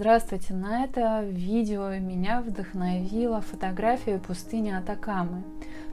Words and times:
Здравствуйте! 0.00 0.54
На 0.54 0.84
это 0.84 1.20
видео 1.24 1.90
меня 1.98 2.40
вдохновила 2.40 3.42
фотография 3.42 4.16
пустыни 4.16 4.70
Атакамы. 4.70 5.42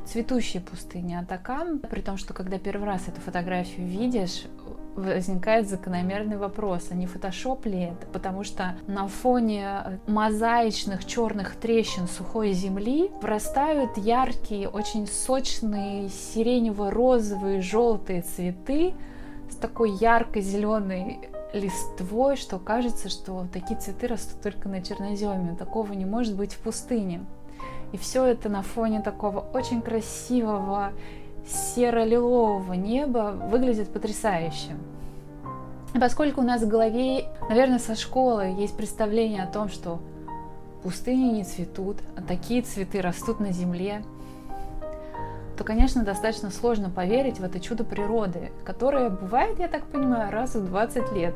Цветущей 0.05 0.61
пустыни 0.61 1.13
Атакамы, 1.13 1.79
при 1.79 1.99
том, 1.99 2.15
что 2.15 2.33
когда 2.33 2.57
первый 2.57 2.85
раз 2.85 3.09
эту 3.09 3.19
фотографию 3.19 3.85
видишь, 3.85 4.45
возникает 4.95 5.67
закономерный 5.67 6.37
вопрос, 6.37 6.87
а 6.89 6.95
не 6.95 7.05
фотошоп 7.05 7.65
ли 7.65 7.81
это? 7.81 8.07
Потому 8.13 8.45
что 8.45 8.77
на 8.87 9.09
фоне 9.09 9.99
мозаичных 10.07 11.03
черных 11.03 11.57
трещин 11.57 12.07
сухой 12.07 12.53
земли 12.53 13.11
вырастают 13.21 13.97
яркие, 13.97 14.69
очень 14.69 15.05
сочные 15.05 16.07
сиренево-розовые, 16.07 17.59
желтые 17.59 18.21
цветы 18.21 18.93
с 19.49 19.55
такой 19.57 19.91
ярко-зеленой 19.91 21.27
листвой, 21.57 22.35
что 22.35 22.59
кажется, 22.59 23.09
что 23.09 23.45
такие 23.51 23.79
цветы 23.79 24.07
растут 24.07 24.41
только 24.41 24.69
на 24.69 24.81
черноземе. 24.81 25.55
Такого 25.55 25.93
не 25.93 26.05
может 26.05 26.35
быть 26.35 26.53
в 26.53 26.59
пустыне. 26.59 27.25
И 27.91 27.97
все 27.97 28.25
это 28.25 28.49
на 28.49 28.61
фоне 28.61 29.01
такого 29.01 29.39
очень 29.53 29.81
красивого 29.81 30.91
серо-лилового 31.47 32.73
неба 32.73 33.33
выглядит 33.49 33.89
потрясающе. 33.89 34.75
Поскольку 35.99 36.41
у 36.41 36.43
нас 36.43 36.61
в 36.61 36.67
голове, 36.67 37.25
наверное, 37.49 37.79
со 37.79 37.95
школы 37.95 38.55
есть 38.57 38.75
представление 38.75 39.43
о 39.43 39.47
том, 39.47 39.69
что 39.69 39.99
пустыни 40.83 41.31
не 41.31 41.43
цветут, 41.43 41.97
а 42.15 42.21
такие 42.21 42.61
цветы 42.61 43.01
растут 43.01 43.39
на 43.39 43.51
земле, 43.51 44.03
то, 45.57 45.63
конечно, 45.63 46.03
достаточно 46.03 46.51
сложно 46.51 46.89
поверить 46.89 47.39
в 47.39 47.43
это 47.43 47.59
чудо 47.59 47.83
природы, 47.83 48.51
которое 48.63 49.09
бывает, 49.09 49.59
я 49.59 49.67
так 49.67 49.83
понимаю, 49.85 50.31
раз 50.31 50.55
в 50.55 50.65
20 50.65 51.11
лет. 51.13 51.33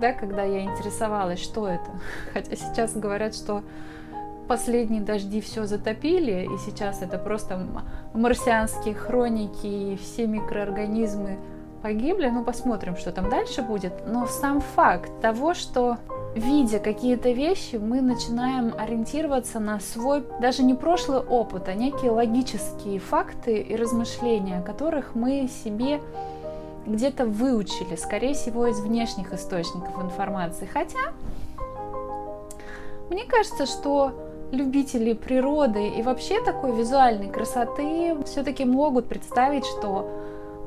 Да, 0.00 0.12
когда 0.12 0.42
я 0.42 0.64
интересовалась, 0.64 1.40
что 1.40 1.68
это. 1.68 1.90
Хотя 2.32 2.56
сейчас 2.56 2.96
говорят, 2.96 3.34
что 3.34 3.62
последние 4.48 5.00
дожди 5.00 5.40
все 5.40 5.64
затопили, 5.64 6.48
и 6.52 6.58
сейчас 6.58 7.02
это 7.02 7.18
просто 7.18 7.66
марсианские 8.14 8.94
хроники, 8.94 9.66
и 9.66 9.96
все 9.96 10.26
микроорганизмы 10.26 11.38
погибли. 11.82 12.28
Ну, 12.28 12.42
посмотрим, 12.42 12.96
что 12.96 13.12
там 13.12 13.30
дальше 13.30 13.62
будет. 13.62 13.92
Но 14.06 14.26
сам 14.26 14.60
факт 14.60 15.12
того, 15.20 15.54
что 15.54 15.98
видя 16.34 16.78
какие-то 16.78 17.30
вещи, 17.30 17.76
мы 17.76 18.00
начинаем 18.00 18.74
ориентироваться 18.76 19.60
на 19.60 19.80
свой, 19.80 20.24
даже 20.40 20.62
не 20.62 20.74
прошлый 20.74 21.20
опыт, 21.20 21.68
а 21.68 21.74
некие 21.74 22.10
логические 22.10 23.00
факты 23.00 23.58
и 23.58 23.76
размышления, 23.76 24.62
которых 24.62 25.14
мы 25.14 25.48
себе 25.64 26.00
где-то 26.86 27.26
выучили, 27.26 27.96
скорее 27.96 28.34
всего, 28.34 28.66
из 28.66 28.80
внешних 28.80 29.32
источников 29.32 30.02
информации. 30.02 30.66
Хотя, 30.66 31.12
мне 33.10 33.24
кажется, 33.24 33.66
что 33.66 34.12
любители 34.52 35.12
природы 35.12 35.88
и 35.88 36.02
вообще 36.02 36.42
такой 36.42 36.72
визуальной 36.72 37.28
красоты 37.28 38.16
все-таки 38.24 38.64
могут 38.64 39.06
представить, 39.06 39.64
что 39.64 40.10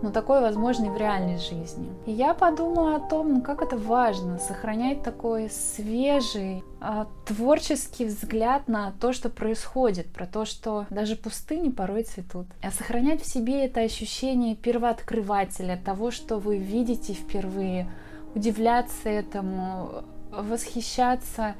но 0.03 0.11
такое 0.11 0.41
возможно 0.41 0.87
и 0.87 0.89
в 0.89 0.97
реальной 0.97 1.37
жизни. 1.37 1.89
И 2.05 2.11
я 2.11 2.33
подумала 2.33 2.97
о 2.97 2.99
том, 2.99 3.35
ну 3.35 3.41
как 3.41 3.61
это 3.61 3.77
важно 3.77 4.37
сохранять 4.37 5.01
такой 5.01 5.49
свежий, 5.49 6.61
э, 6.81 7.05
творческий 7.25 8.05
взгляд 8.05 8.67
на 8.67 8.91
то, 8.99 9.13
что 9.13 9.29
происходит, 9.29 10.11
про 10.11 10.27
то, 10.27 10.43
что 10.43 10.85
даже 10.89 11.15
пустыни 11.15 11.69
порой 11.69 12.03
цветут. 12.03 12.47
А 12.61 12.69
сохранять 12.71 13.21
в 13.21 13.25
себе 13.25 13.65
это 13.65 13.79
ощущение 13.79 14.55
первооткрывателя, 14.55 15.81
того, 15.83 16.11
что 16.11 16.37
вы 16.37 16.57
видите 16.57 17.13
впервые, 17.13 17.89
удивляться 18.35 19.07
этому, 19.07 20.03
восхищаться 20.31 21.55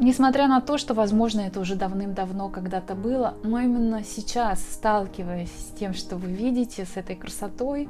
Несмотря 0.00 0.48
на 0.48 0.60
то, 0.60 0.76
что, 0.76 0.92
возможно, 0.92 1.42
это 1.42 1.60
уже 1.60 1.76
давным-давно 1.76 2.48
когда-то 2.48 2.94
было, 2.94 3.34
но 3.44 3.60
именно 3.60 4.02
сейчас, 4.02 4.60
сталкиваясь 4.60 5.52
с 5.52 5.78
тем, 5.78 5.94
что 5.94 6.16
вы 6.16 6.32
видите, 6.32 6.84
с 6.84 6.96
этой 6.96 7.14
красотой, 7.14 7.88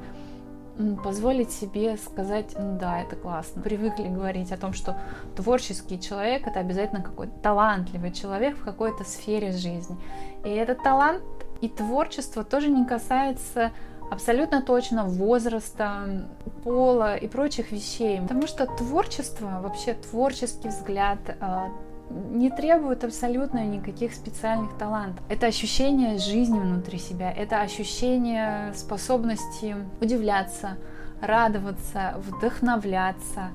позволить 1.03 1.51
себе 1.51 1.97
сказать, 1.97 2.55
да, 2.57 3.01
это 3.01 3.17
классно. 3.17 3.63
Привыкли 3.63 4.09
говорить 4.09 4.53
о 4.53 4.59
том, 4.59 4.73
что 4.75 4.99
творческий 5.37 6.01
человек 6.01 6.47
это 6.47 6.61
обязательно 6.61 7.03
какой-то 7.03 7.33
талантливый 7.41 8.13
человек 8.13 8.57
в 8.59 8.65
какой-то 8.65 9.05
сфере 9.05 9.53
жизни. 9.53 9.97
И 10.45 10.51
этот 10.51 10.83
талант 10.83 11.23
и 11.61 11.69
творчество 11.69 12.45
тоже 12.45 12.69
не 12.69 12.85
касается 12.85 13.71
абсолютно 14.11 14.63
точно 14.63 15.05
возраста, 15.05 16.27
пола 16.65 17.17
и 17.17 17.29
прочих 17.29 17.73
вещей. 17.73 18.21
Потому 18.21 18.47
что 18.47 18.67
творчество, 18.67 19.61
вообще 19.63 19.95
творческий 19.95 20.69
взгляд, 20.69 21.19
а, 21.41 21.69
не 22.11 22.51
требует 22.51 23.05
абсолютно 23.05 23.65
никаких 23.65 24.15
специальных 24.15 24.77
талантов. 24.77 25.25
Это 25.29 25.47
ощущение 25.47 26.19
жизни 26.19 26.59
внутри 26.59 26.99
себя, 26.99 27.33
это 27.33 27.61
ощущение 27.61 28.73
способности 28.75 29.77
удивляться, 30.01 30.77
радоваться, 31.21 32.15
вдохновляться, 32.19 33.51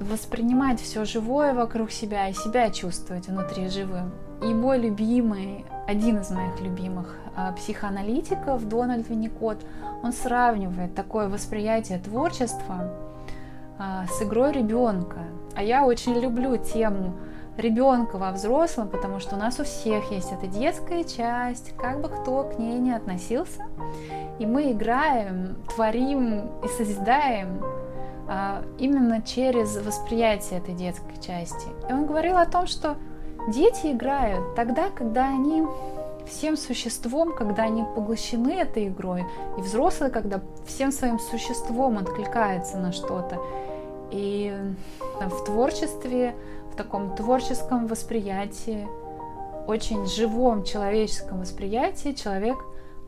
воспринимать 0.00 0.80
все 0.80 1.04
живое 1.04 1.54
вокруг 1.54 1.90
себя 1.90 2.28
и 2.28 2.34
себя 2.34 2.70
чувствовать 2.70 3.28
внутри 3.28 3.68
живым. 3.68 4.12
И 4.42 4.52
мой 4.52 4.78
любимый, 4.78 5.64
один 5.86 6.18
из 6.18 6.30
моих 6.30 6.60
любимых 6.60 7.16
а, 7.34 7.52
психоаналитиков, 7.52 8.68
Дональд 8.68 9.08
Винникот, 9.08 9.58
он 10.02 10.12
сравнивает 10.12 10.94
такое 10.94 11.28
восприятие 11.28 11.98
творчества 11.98 12.92
а, 13.78 14.06
с 14.06 14.22
игрой 14.22 14.52
ребенка. 14.52 15.20
А 15.56 15.62
я 15.62 15.84
очень 15.84 16.14
люблю 16.14 16.56
тему 16.58 17.14
ребенка 17.56 18.18
во 18.18 18.32
взрослом, 18.32 18.88
потому 18.88 19.18
что 19.18 19.36
у 19.36 19.38
нас 19.38 19.58
у 19.58 19.64
всех 19.64 20.10
есть 20.10 20.30
эта 20.30 20.46
детская 20.46 21.04
часть, 21.04 21.74
как 21.76 22.02
бы 22.02 22.08
кто 22.08 22.44
к 22.44 22.58
ней 22.58 22.78
не 22.78 22.92
относился. 22.92 23.64
И 24.38 24.44
мы 24.44 24.72
играем, 24.72 25.56
творим 25.74 26.50
и 26.62 26.68
созидаем 26.76 27.62
а, 28.28 28.62
именно 28.78 29.22
через 29.22 29.76
восприятие 29.76 30.58
этой 30.58 30.74
детской 30.74 31.16
части. 31.22 31.68
И 31.88 31.92
он 31.92 32.06
говорил 32.06 32.36
о 32.36 32.44
том, 32.44 32.66
что 32.66 32.96
дети 33.48 33.92
играют 33.92 34.54
тогда, 34.56 34.90
когда 34.90 35.28
они 35.28 35.64
всем 36.26 36.56
существом, 36.56 37.34
когда 37.34 37.62
они 37.62 37.84
поглощены 37.94 38.60
этой 38.60 38.88
игрой, 38.88 39.24
и 39.56 39.60
взрослые, 39.60 40.10
когда 40.10 40.40
всем 40.66 40.92
своим 40.92 41.18
существом 41.18 41.98
откликаются 41.98 42.76
на 42.76 42.92
что-то. 42.92 43.40
И 44.10 44.54
в 45.20 45.44
творчестве, 45.44 46.34
в 46.72 46.76
таком 46.76 47.14
творческом 47.16 47.86
восприятии, 47.86 48.86
очень 49.66 50.06
живом 50.06 50.64
человеческом 50.64 51.40
восприятии 51.40 52.12
человек 52.12 52.56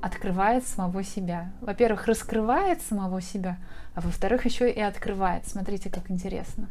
открывает 0.00 0.66
самого 0.66 1.02
себя. 1.04 1.52
Во-первых, 1.60 2.06
раскрывает 2.06 2.82
самого 2.82 3.20
себя, 3.20 3.58
а 3.94 4.00
во-вторых, 4.00 4.44
еще 4.44 4.70
и 4.70 4.80
открывает. 4.80 5.46
Смотрите, 5.46 5.90
как 5.90 6.10
интересно. 6.10 6.68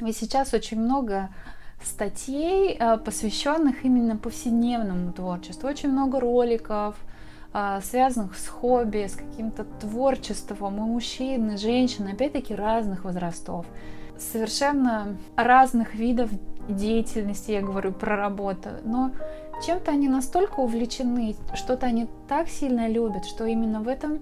И 0.00 0.12
сейчас 0.12 0.54
очень 0.54 0.80
много 0.80 1.28
статей, 1.82 2.76
э, 2.78 2.98
посвященных 2.98 3.84
именно 3.84 4.16
повседневному 4.16 5.12
творчеству. 5.12 5.68
Очень 5.68 5.90
много 5.90 6.20
роликов, 6.20 6.94
связанных 7.82 8.36
с 8.36 8.46
хобби, 8.46 9.06
с 9.06 9.14
каким-то 9.14 9.64
творчеством 9.80 10.76
и 10.76 10.80
мужчин, 10.80 11.50
и 11.50 11.56
женщин, 11.56 12.06
опять-таки 12.06 12.54
разных 12.54 13.04
возрастов, 13.04 13.66
совершенно 14.18 15.16
разных 15.36 15.94
видов 15.94 16.30
деятельности, 16.68 17.50
я 17.50 17.62
говорю 17.62 17.92
про 17.92 18.16
работу, 18.16 18.68
но 18.84 19.10
чем-то 19.66 19.90
они 19.90 20.08
настолько 20.08 20.60
увлечены, 20.60 21.34
что-то 21.54 21.86
они 21.86 22.08
так 22.28 22.48
сильно 22.48 22.88
любят, 22.88 23.24
что 23.24 23.44
именно 23.44 23.80
в 23.80 23.88
этом 23.88 24.20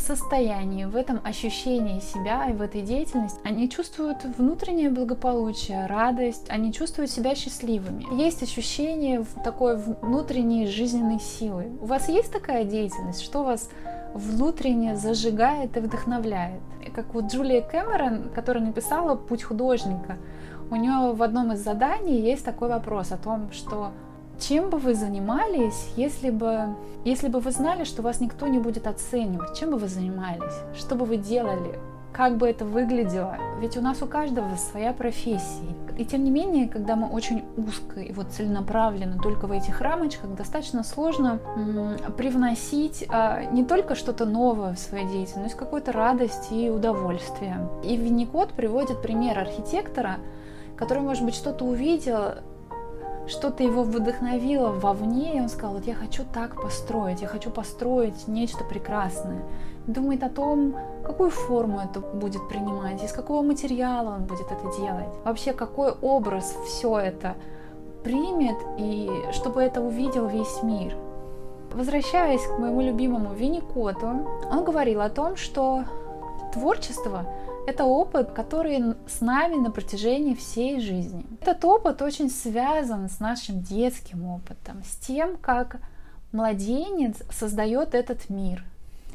состоянии, 0.00 0.84
в 0.84 0.96
этом 0.96 1.20
ощущении 1.22 2.00
себя 2.00 2.46
и 2.48 2.52
в 2.52 2.62
этой 2.62 2.82
деятельности, 2.82 3.38
они 3.44 3.68
чувствуют 3.68 4.24
внутреннее 4.36 4.90
благополучие, 4.90 5.86
радость, 5.86 6.46
они 6.48 6.72
чувствуют 6.72 7.10
себя 7.10 7.34
счастливыми. 7.34 8.06
Есть 8.20 8.42
ощущение 8.42 9.24
такой 9.44 9.76
внутренней 9.76 10.66
жизненной 10.66 11.20
силы. 11.20 11.70
У 11.80 11.86
вас 11.86 12.08
есть 12.08 12.32
такая 12.32 12.64
деятельность, 12.64 13.22
что 13.22 13.44
вас 13.44 13.68
внутренне 14.14 14.96
зажигает 14.96 15.76
и 15.76 15.80
вдохновляет. 15.80 16.60
Как 16.94 17.14
вот 17.14 17.26
Джулия 17.26 17.62
Кэмерон, 17.62 18.30
которая 18.34 18.64
написала 18.64 19.14
«Путь 19.14 19.42
художника», 19.42 20.16
у 20.70 20.76
нее 20.76 21.12
в 21.12 21.22
одном 21.22 21.52
из 21.52 21.64
заданий 21.64 22.20
есть 22.20 22.44
такой 22.44 22.68
вопрос 22.68 23.12
о 23.12 23.16
том, 23.16 23.50
что 23.52 23.90
чем 24.40 24.70
бы 24.70 24.78
вы 24.78 24.94
занимались, 24.94 25.90
если 25.96 26.30
бы, 26.30 26.74
если 27.04 27.28
бы 27.28 27.40
вы 27.40 27.50
знали, 27.50 27.84
что 27.84 28.02
вас 28.02 28.20
никто 28.20 28.48
не 28.48 28.58
будет 28.58 28.86
оценивать? 28.86 29.58
Чем 29.58 29.70
бы 29.70 29.78
вы 29.78 29.88
занимались? 29.88 30.54
Что 30.76 30.94
бы 30.94 31.04
вы 31.04 31.16
делали? 31.16 31.78
как 32.12 32.36
бы 32.36 32.48
это 32.48 32.64
выглядело. 32.64 33.38
Ведь 33.60 33.76
у 33.76 33.80
нас 33.80 34.02
у 34.02 34.06
каждого 34.06 34.56
своя 34.56 34.92
профессия. 34.92 35.74
И 35.96 36.04
тем 36.04 36.24
не 36.24 36.30
менее, 36.30 36.68
когда 36.68 36.96
мы 36.96 37.08
очень 37.08 37.44
узко 37.56 38.00
и 38.00 38.12
вот 38.12 38.28
целенаправленно 38.30 39.20
только 39.22 39.46
в 39.46 39.52
этих 39.52 39.80
рамочках, 39.80 40.34
достаточно 40.34 40.82
сложно 40.82 41.38
м- 41.56 41.96
привносить 42.16 43.04
а, 43.08 43.44
не 43.44 43.64
только 43.64 43.94
что-то 43.94 44.24
новое 44.24 44.74
в 44.74 44.78
свою 44.78 45.08
деятельность, 45.08 45.54
какую-то 45.54 45.92
радость 45.92 46.48
и 46.50 46.70
удовольствие. 46.70 47.68
И 47.84 47.96
Винникот 47.96 48.50
приводит 48.50 49.02
пример 49.02 49.38
архитектора, 49.38 50.16
который, 50.76 51.02
может 51.02 51.24
быть, 51.24 51.34
что-то 51.34 51.64
увидел, 51.64 52.34
что-то 53.30 53.62
его 53.62 53.82
вдохновило 53.82 54.70
вовне, 54.70 55.36
и 55.36 55.40
он 55.40 55.48
сказал, 55.48 55.74
вот 55.74 55.86
я 55.86 55.94
хочу 55.94 56.24
так 56.32 56.60
построить, 56.60 57.22
я 57.22 57.28
хочу 57.28 57.50
построить 57.50 58.28
нечто 58.28 58.64
прекрасное. 58.64 59.42
Думает 59.86 60.22
о 60.22 60.28
том, 60.28 60.74
какую 61.04 61.30
форму 61.30 61.80
это 61.80 62.00
будет 62.00 62.48
принимать, 62.48 63.02
из 63.02 63.12
какого 63.12 63.42
материала 63.42 64.16
он 64.16 64.24
будет 64.24 64.46
это 64.50 64.76
делать. 64.78 65.08
Вообще, 65.24 65.52
какой 65.52 65.92
образ 66.02 66.54
все 66.66 66.98
это 66.98 67.34
примет, 68.04 68.56
и 68.78 69.10
чтобы 69.32 69.62
это 69.62 69.80
увидел 69.80 70.26
весь 70.26 70.62
мир. 70.62 70.94
Возвращаясь 71.72 72.44
к 72.44 72.58
моему 72.58 72.80
любимому 72.80 73.32
Винникоту, 73.32 74.26
он 74.50 74.64
говорил 74.64 75.00
о 75.00 75.08
том, 75.08 75.36
что 75.36 75.84
творчество 76.52 77.24
это 77.70 77.84
опыт, 77.84 78.32
который 78.32 78.94
с 79.06 79.20
нами 79.20 79.54
на 79.54 79.70
протяжении 79.70 80.34
всей 80.34 80.80
жизни. 80.80 81.24
Этот 81.40 81.64
опыт 81.64 82.02
очень 82.02 82.28
связан 82.28 83.08
с 83.08 83.20
нашим 83.20 83.62
детским 83.62 84.26
опытом, 84.26 84.82
с 84.84 84.96
тем, 84.96 85.36
как 85.36 85.76
младенец 86.32 87.22
создает 87.30 87.94
этот 87.94 88.28
мир. 88.28 88.64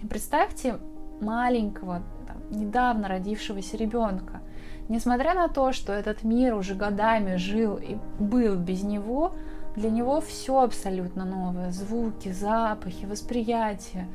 Представьте 0.09 0.77
маленького, 1.21 2.01
там, 2.27 2.37
недавно 2.49 3.07
родившегося 3.07 3.77
ребенка. 3.77 4.41
Несмотря 4.87 5.33
на 5.33 5.49
то, 5.49 5.73
что 5.73 5.91
этот 5.91 6.23
мир 6.23 6.55
уже 6.55 6.75
годами 6.75 7.35
жил 7.35 7.75
и 7.75 7.97
был 8.19 8.55
без 8.55 8.83
него, 8.83 9.33
для 9.75 9.89
него 9.89 10.21
все 10.21 10.61
абсолютно 10.61 11.25
новое. 11.25 11.71
Звуки, 11.71 12.31
запахи, 12.31 13.05
восприятие. 13.05 14.07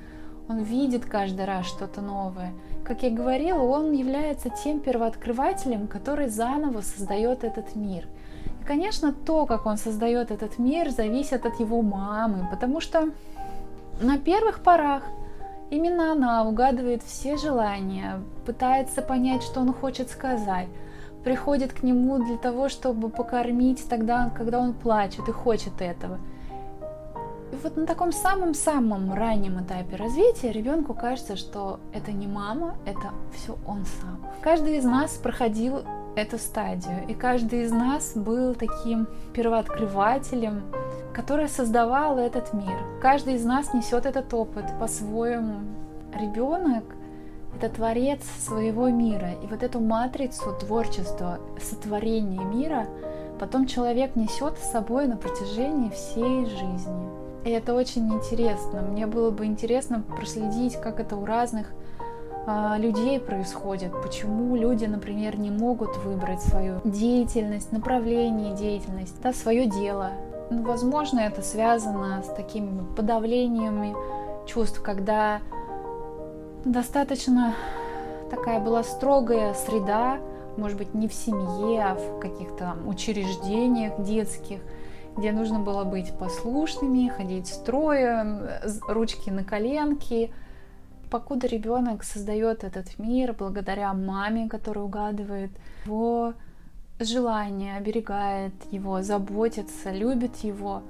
Он 0.51 0.65
видит 0.65 1.05
каждый 1.05 1.45
раз 1.45 1.65
что-то 1.67 2.01
новое. 2.01 2.53
Как 2.85 3.05
я 3.05 3.11
говорила, 3.11 3.63
он 3.63 3.93
является 3.93 4.51
тем 4.51 4.81
первооткрывателем, 4.81 5.87
который 5.87 6.29
заново 6.29 6.81
создает 6.81 7.45
этот 7.45 7.77
мир. 7.77 8.09
И, 8.61 8.65
конечно, 8.65 9.13
то, 9.13 9.47
как 9.47 9.65
он 9.65 9.77
создает 9.77 10.33
этот 10.33 10.59
мир, 10.59 10.91
зависит 10.91 11.47
от 11.47 11.61
его 11.61 11.83
мамы, 11.83 12.49
потому 12.51 12.81
что 12.81 13.11
на 14.01 14.19
первых 14.19 14.65
порах 14.65 15.05
именно 15.71 16.11
она 16.11 16.45
угадывает 16.45 17.05
все 17.05 17.37
желания, 17.37 18.21
пытается 18.45 19.03
понять, 19.03 19.45
что 19.45 19.61
он 19.61 19.73
хочет 19.73 20.11
сказать, 20.11 20.67
приходит 21.23 21.73
к 21.73 21.85
нему 21.85 22.19
для 22.25 22.39
того, 22.39 22.69
чтобы 22.69 23.09
покормить 23.09 23.89
тогда, 23.89 24.33
когда 24.37 24.59
он 24.59 24.73
плачет 24.73 25.29
и 25.29 25.33
хочет 25.33 25.81
этого– 25.81 26.19
вот 27.63 27.77
на 27.77 27.87
таком 27.87 28.13
самом-самом 28.13 29.13
раннем 29.13 29.63
этапе 29.63 29.97
развития 29.97 30.53
ребенку 30.53 30.95
кажется, 30.95 31.37
что 31.37 31.81
это 31.93 32.13
не 32.13 32.27
мама, 32.27 32.77
это 32.87 33.13
все 33.35 33.57
он 33.67 33.85
сам. 34.01 34.21
Каждый 34.41 34.79
из 34.79 34.85
нас 34.85 35.13
проходил 35.13 35.83
эту 36.17 36.39
стадию, 36.39 37.07
и 37.09 37.15
каждый 37.15 37.63
из 37.65 37.73
нас 37.73 38.13
был 38.15 38.55
таким 38.55 39.07
первооткрывателем, 39.33 40.63
который 41.13 41.49
создавал 41.49 42.19
этот 42.19 42.53
мир. 42.53 42.79
Каждый 43.01 43.35
из 43.35 43.45
нас 43.45 43.73
несет 43.75 44.07
этот 44.07 44.33
опыт 44.33 44.65
по-своему. 44.79 45.61
Ребенок 46.15 46.85
это 47.57 47.69
творец 47.69 48.21
своего 48.39 48.89
мира. 48.89 49.33
И 49.43 49.47
вот 49.47 49.63
эту 49.63 49.81
матрицу 49.81 50.57
творчества, 50.59 51.41
сотворения 51.61 52.43
мира 52.45 52.87
потом 53.39 53.67
человек 53.67 54.17
несет 54.17 54.59
с 54.59 54.71
собой 54.71 55.07
на 55.07 55.17
протяжении 55.17 55.91
всей 55.91 56.47
жизни. 56.47 57.20
И 57.45 57.51
это 57.51 57.75
очень 57.75 58.13
интересно. 58.13 58.83
Мне 58.83 59.07
было 59.07 59.31
бы 59.31 59.47
интересно 59.47 60.03
проследить, 60.17 60.77
как 60.77 61.01
это 61.01 61.17
у 61.17 61.25
разных 61.25 61.69
э, 62.47 62.75
людей 62.79 63.19
происходит. 63.19 63.93
Почему 64.03 64.57
люди, 64.57 64.85
например, 64.85 65.39
не 65.39 65.51
могут 65.51 65.97
выбрать 65.99 66.43
свою 66.43 66.81
деятельность, 66.85 67.73
направление 67.73 68.55
деятельности, 68.55 69.17
да, 69.23 69.33
свое 69.33 69.67
дело. 69.67 70.11
Ну, 70.51 70.63
возможно, 70.65 71.21
это 71.21 71.41
связано 71.41 72.23
с 72.23 72.29
такими 72.29 72.83
подавлениями 72.95 73.95
чувств, 74.47 74.83
когда 74.83 75.41
достаточно 76.65 77.55
такая 78.31 78.61
была 78.61 78.83
строгая 78.83 79.55
среда, 79.55 80.19
может 80.59 80.77
быть, 80.77 80.93
не 80.93 81.09
в 81.09 81.15
семье, 81.15 81.85
а 81.85 81.95
в 81.95 82.19
каких-то 82.19 82.77
учреждениях 82.87 83.99
детских– 84.03 84.61
где 85.17 85.33
нужно 85.33 85.61
было 85.61 85.85
быть 85.85 86.13
послушными, 86.19 87.09
ходить 87.09 87.49
строем, 87.49 88.49
ручки 88.89 89.31
на 89.31 89.45
коленки. 89.45 90.33
Покуда 91.11 91.47
ребенок 91.47 92.05
создает 92.05 92.65
этот 92.65 92.99
мир 92.99 93.35
благодаря 93.37 93.93
маме, 93.93 94.49
которая 94.49 94.85
угадывает 94.85 95.51
его 95.85 96.35
желание, 97.01 97.77
оберегает 97.77 98.53
его, 98.71 99.03
заботится, 99.03 99.91
любит 99.91 100.37
его, 100.39 100.83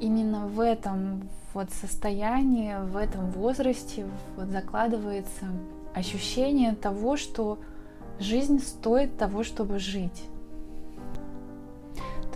именно 0.00 0.46
в 0.46 0.60
этом 0.60 1.28
вот 1.54 1.70
состоянии, 1.70 2.76
в 2.80 2.96
этом 2.96 3.30
возрасте 3.30 4.06
вот 4.36 4.48
закладывается 4.48 5.46
ощущение 5.94 6.74
того, 6.74 7.16
что 7.16 7.58
жизнь 8.20 8.60
стоит 8.60 9.16
того, 9.18 9.42
чтобы 9.42 9.78
жить. 9.78 10.22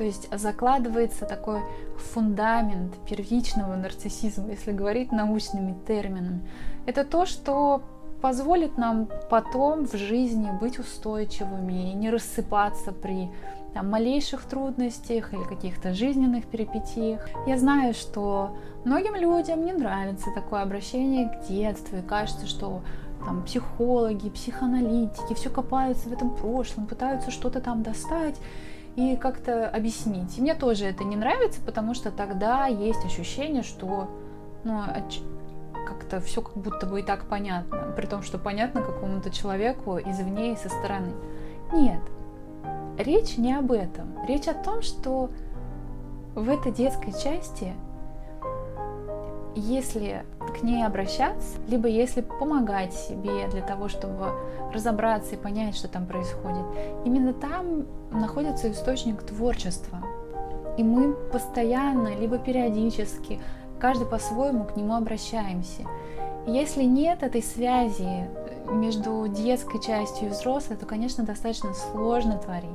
То 0.02 0.06
есть 0.06 0.28
закладывается 0.36 1.26
такой 1.26 1.60
фундамент 1.96 2.92
первичного 3.08 3.76
нарциссизма, 3.76 4.50
если 4.50 4.72
говорить 4.72 5.12
научными 5.12 5.76
терминами. 5.86 6.40
Это 6.86 7.04
то, 7.04 7.24
что 7.24 7.82
позволит 8.20 8.76
нам 8.78 9.08
потом 9.30 9.86
в 9.86 9.96
жизни 9.96 10.50
быть 10.60 10.80
устойчивыми 10.80 11.92
и 11.92 11.94
не 11.94 12.10
рассыпаться 12.10 12.90
при 12.90 13.30
там, 13.74 13.90
малейших 13.90 14.42
трудностях 14.42 15.32
или 15.32 15.44
каких-то 15.44 15.94
жизненных 15.94 16.46
перипетиях. 16.46 17.28
Я 17.46 17.56
знаю, 17.56 17.94
что 17.94 18.56
многим 18.84 19.14
людям 19.14 19.64
не 19.64 19.72
нравится 19.72 20.30
такое 20.34 20.62
обращение 20.62 21.28
к 21.28 21.46
детству, 21.46 21.98
и 21.98 22.02
кажется, 22.02 22.48
что 22.48 22.82
там 23.24 23.44
психологи, 23.44 24.30
психоаналитики 24.30 25.34
все 25.34 25.48
копаются 25.48 26.08
в 26.08 26.12
этом 26.12 26.34
прошлом, 26.34 26.88
пытаются 26.88 27.30
что-то 27.30 27.60
там 27.60 27.84
достать 27.84 28.40
и 28.96 29.16
как-то 29.16 29.68
объяснить. 29.68 30.38
И 30.38 30.40
мне 30.40 30.54
тоже 30.54 30.86
это 30.86 31.04
не 31.04 31.16
нравится, 31.16 31.60
потому 31.64 31.94
что 31.94 32.10
тогда 32.10 32.66
есть 32.66 33.04
ощущение, 33.04 33.62
что 33.62 34.08
ну, 34.64 34.82
как-то 35.86 36.20
все 36.20 36.42
как 36.42 36.56
будто 36.56 36.86
бы 36.86 37.00
и 37.00 37.02
так 37.02 37.24
понятно, 37.28 37.92
при 37.96 38.06
том, 38.06 38.22
что 38.22 38.38
понятно 38.38 38.82
какому-то 38.82 39.30
человеку 39.30 39.98
извне 39.98 40.52
и 40.52 40.56
со 40.56 40.68
стороны. 40.68 41.12
Нет, 41.72 42.00
речь 42.98 43.38
не 43.38 43.54
об 43.54 43.72
этом. 43.72 44.14
Речь 44.26 44.48
о 44.48 44.54
том, 44.54 44.82
что 44.82 45.30
в 46.34 46.48
этой 46.48 46.72
детской 46.72 47.12
части 47.12 47.72
если 49.54 50.24
к 50.38 50.62
ней 50.62 50.84
обращаться, 50.84 51.58
либо 51.68 51.88
если 51.88 52.20
помогать 52.20 52.92
себе 52.94 53.48
для 53.48 53.62
того, 53.62 53.88
чтобы 53.88 54.30
разобраться 54.72 55.34
и 55.34 55.38
понять, 55.38 55.76
что 55.76 55.88
там 55.88 56.06
происходит, 56.06 56.64
именно 57.04 57.32
там 57.32 57.86
находится 58.10 58.70
источник 58.70 59.22
творчества. 59.22 59.98
И 60.78 60.82
мы 60.82 61.12
постоянно, 61.12 62.14
либо 62.16 62.38
периодически, 62.38 63.40
каждый 63.78 64.06
по-своему 64.06 64.64
к 64.64 64.76
нему 64.76 64.94
обращаемся. 64.94 65.82
если 66.46 66.82
нет 66.82 67.22
этой 67.22 67.42
связи 67.42 68.28
между 68.68 69.28
детской 69.28 69.80
частью 69.80 70.28
и 70.28 70.30
взрослой, 70.30 70.76
то, 70.76 70.86
конечно, 70.86 71.24
достаточно 71.24 71.74
сложно 71.74 72.38
творить. 72.38 72.70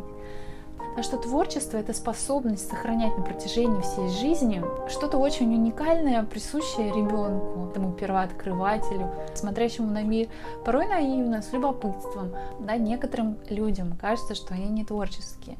А 0.98 1.04
что 1.04 1.18
творчество— 1.18 1.78
это 1.78 1.94
способность 1.94 2.68
сохранять 2.68 3.16
на 3.16 3.24
протяжении 3.24 3.82
всей 3.82 4.10
жизни 4.10 4.64
что-то 4.90 5.20
очень 5.20 5.54
уникальное, 5.54 6.24
присущее 6.24 6.88
ребенку, 6.88 7.70
этому 7.70 7.94
первооткрывателю, 7.94 9.12
смотрящему 9.36 9.92
на 9.92 10.02
мир, 10.02 10.28
порой 10.66 10.88
наивно, 10.88 11.44
с 11.44 11.54
любопытством. 11.54 12.34
Да, 12.60 12.78
некоторым 12.78 13.38
людям 13.48 13.96
кажется, 14.02 14.34
что 14.34 14.56
они 14.56 14.70
не 14.70 14.86
творческие. 14.86 15.60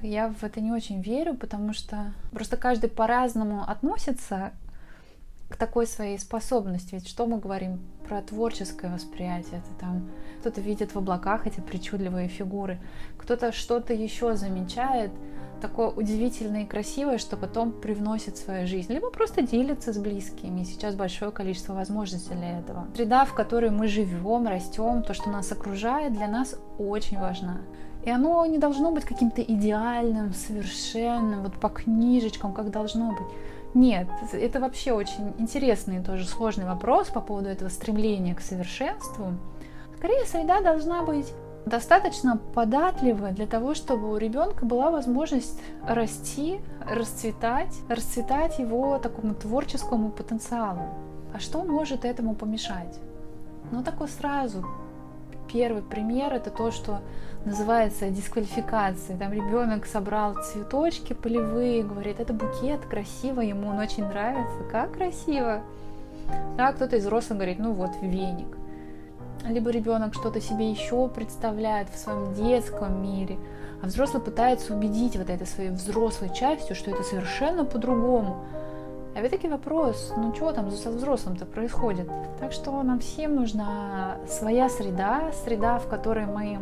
Я 0.00 0.28
в 0.28 0.44
это 0.44 0.60
не 0.60 0.70
очень 0.70 1.02
верю, 1.02 1.34
потому 1.34 1.72
что 1.72 2.12
просто 2.30 2.56
каждый 2.56 2.88
по-разному 2.88 3.64
относится 3.66 4.52
такой 5.58 5.86
своей 5.86 6.18
способности. 6.18 6.94
Ведь 6.94 7.08
что 7.08 7.26
мы 7.26 7.38
говорим 7.38 7.80
про 8.08 8.22
творческое 8.22 8.92
восприятие? 8.92 9.58
Это 9.60 9.80
там 9.80 10.08
кто-то 10.40 10.60
видит 10.60 10.94
в 10.94 10.98
облаках 10.98 11.46
эти 11.46 11.60
причудливые 11.60 12.28
фигуры, 12.28 12.78
кто-то 13.16 13.52
что-то 13.52 13.92
еще 13.92 14.36
замечает, 14.36 15.10
такое 15.60 15.88
удивительное 15.88 16.62
и 16.62 16.66
красивое, 16.66 17.18
что 17.18 17.36
потом 17.36 17.72
привносит 17.72 18.36
в 18.36 18.44
свою 18.44 18.66
жизнь, 18.66 18.92
либо 18.92 19.10
просто 19.10 19.42
делится 19.42 19.92
с 19.92 19.98
близкими. 19.98 20.62
Сейчас 20.64 20.94
большое 20.94 21.30
количество 21.30 21.74
возможностей 21.74 22.34
для 22.34 22.60
этого. 22.60 22.86
Среда, 22.94 23.24
в 23.24 23.34
которой 23.34 23.70
мы 23.70 23.88
живем, 23.88 24.46
растем, 24.46 25.02
то, 25.02 25.14
что 25.14 25.30
нас 25.30 25.50
окружает, 25.52 26.12
для 26.12 26.28
нас 26.28 26.56
очень 26.78 27.18
важна. 27.18 27.60
И 28.04 28.10
оно 28.10 28.46
не 28.46 28.58
должно 28.58 28.92
быть 28.92 29.04
каким-то 29.04 29.42
идеальным, 29.42 30.32
совершенным, 30.32 31.42
вот 31.42 31.54
по 31.54 31.68
книжечкам, 31.68 32.54
как 32.54 32.70
должно 32.70 33.10
быть. 33.10 33.26
Нет, 33.74 34.08
это 34.32 34.60
вообще 34.60 34.92
очень 34.92 35.34
интересный 35.38 36.02
тоже 36.02 36.26
сложный 36.26 36.64
вопрос 36.64 37.08
по 37.08 37.20
поводу 37.20 37.48
этого 37.48 37.68
стремления 37.68 38.34
к 38.34 38.40
совершенству. 38.40 39.34
Скорее, 39.98 40.24
среда 40.24 40.60
должна 40.60 41.02
быть 41.02 41.32
достаточно 41.66 42.38
податливая 42.54 43.32
для 43.32 43.46
того, 43.46 43.74
чтобы 43.74 44.12
у 44.12 44.16
ребенка 44.16 44.64
была 44.64 44.90
возможность 44.90 45.60
расти, 45.86 46.60
расцветать, 46.80 47.74
расцветать 47.88 48.58
его 48.58 48.98
такому 48.98 49.34
творческому 49.34 50.10
потенциалу. 50.10 50.88
А 51.34 51.38
что 51.38 51.62
может 51.62 52.04
этому 52.04 52.34
помешать? 52.34 52.98
Ну, 53.70 53.82
такой 53.82 54.08
сразу 54.08 54.64
первый 55.52 55.82
пример 55.82 56.32
это 56.32 56.50
то, 56.50 56.70
что 56.70 57.00
называется 57.44 58.10
дисквалификацией. 58.10 59.18
Там 59.18 59.32
ребенок 59.32 59.86
собрал 59.86 60.34
цветочки 60.42 61.12
полевые, 61.12 61.82
говорит, 61.82 62.20
это 62.20 62.32
букет, 62.32 62.80
красиво, 62.86 63.40
ему 63.40 63.68
он 63.68 63.78
очень 63.78 64.04
нравится. 64.04 64.64
Как 64.70 64.92
красиво! 64.92 65.62
Да, 66.56 66.72
кто-то 66.72 66.96
из 66.96 67.04
взрослых 67.04 67.38
говорит, 67.38 67.58
ну 67.58 67.72
вот, 67.72 67.90
веник. 68.02 68.56
Либо 69.46 69.70
ребенок 69.70 70.14
что-то 70.14 70.40
себе 70.40 70.70
еще 70.70 71.08
представляет 71.08 71.88
в 71.88 71.98
своем 71.98 72.34
детском 72.34 73.02
мире, 73.02 73.38
а 73.82 73.86
взрослый 73.86 74.22
пытается 74.22 74.74
убедить 74.74 75.16
вот 75.16 75.30
этой 75.30 75.46
своей 75.46 75.70
взрослой 75.70 76.30
частью, 76.34 76.76
что 76.76 76.90
это 76.90 77.02
совершенно 77.02 77.64
по-другому. 77.64 78.44
А 79.18 79.20
ведь 79.20 79.32
таки 79.32 79.48
вопрос, 79.48 80.12
ну 80.16 80.32
что 80.32 80.52
там 80.52 80.70
со 80.70 80.90
взрослым-то 80.90 81.44
происходит? 81.44 82.08
Так 82.38 82.52
что 82.52 82.80
нам 82.84 83.00
всем 83.00 83.34
нужна 83.34 84.18
своя 84.28 84.68
среда, 84.68 85.32
среда, 85.44 85.80
в 85.80 85.88
которой 85.88 86.26
мы 86.26 86.60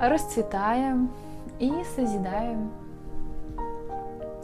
расцветаем 0.00 1.12
и 1.60 1.70
созидаем 1.94 2.72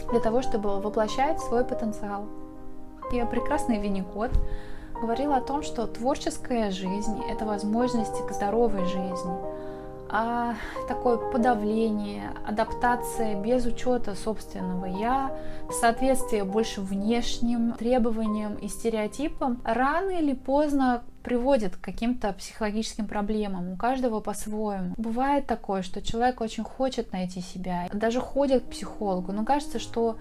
для 0.08 0.20
того, 0.20 0.40
чтобы 0.40 0.80
воплощать 0.80 1.40
свой 1.40 1.64
потенциал. 1.64 2.26
И 3.12 3.20
прекрасный 3.28 3.80
Винникот 3.80 4.30
говорил 4.94 5.32
о 5.32 5.40
том, 5.40 5.64
что 5.64 5.88
творческая 5.88 6.70
жизнь– 6.70 7.20
это 7.28 7.44
возможность 7.44 8.24
к 8.24 8.30
здоровой 8.30 8.84
жизни– 8.84 9.34
а 10.16 10.54
такое 10.86 11.16
подавление, 11.16 12.30
адаптация 12.46 13.34
без 13.42 13.66
учета 13.66 14.14
собственного 14.14 14.86
я, 14.86 15.36
соответствие 15.80 16.44
больше 16.44 16.80
внешним 16.80 17.72
требованиям 17.72 18.54
и 18.54 18.68
стереотипам 18.68 19.60
рано 19.64 20.10
или 20.10 20.32
поздно 20.32 21.02
приводит 21.24 21.76
к 21.76 21.80
каким-то 21.80 22.32
психологическим 22.32 23.08
проблемам. 23.08 23.72
У 23.72 23.76
каждого 23.76 24.20
по-своему. 24.20 24.94
Бывает 24.96 25.48
такое, 25.48 25.82
что 25.82 26.00
человек 26.00 26.40
очень 26.40 26.62
хочет 26.62 27.12
найти 27.12 27.40
себя, 27.40 27.88
даже 27.92 28.20
ходит 28.20 28.62
к 28.62 28.70
психологу, 28.70 29.32
но 29.32 29.44
кажется, 29.44 29.80
что 29.80 30.16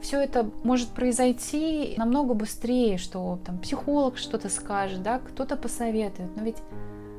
все 0.00 0.20
это 0.20 0.48
может 0.62 0.90
произойти 0.90 1.94
намного 1.96 2.34
быстрее, 2.34 2.98
что 2.98 3.40
там 3.44 3.58
психолог 3.58 4.16
что-то 4.16 4.48
скажет, 4.48 5.02
да, 5.02 5.18
кто-то 5.18 5.56
посоветует. 5.56 6.36
Но 6.36 6.44
ведь 6.44 6.58